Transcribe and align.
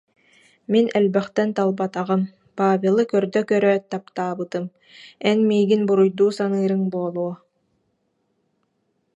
Мин 0.71 0.85
элбэхтэн 0.97 1.49
талбатаҕым, 1.57 2.21
Павелы 2.57 3.03
көрдө 3.13 3.41
көрөөт 3.49 3.83
таптаабытым, 3.91 4.65
эн 5.29 5.39
миигин 5.49 5.81
буруйдуу 5.87 6.29
саныырыҥ 6.37 6.81
буолуо 6.93 7.33